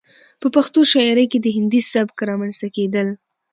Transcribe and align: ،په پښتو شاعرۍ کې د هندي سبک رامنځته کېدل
،په 0.41 0.47
پښتو 0.55 0.79
شاعرۍ 0.91 1.25
کې 1.31 1.39
د 1.41 1.47
هندي 1.57 1.81
سبک 1.93 2.17
رامنځته 2.29 2.67
کېدل 2.75 3.07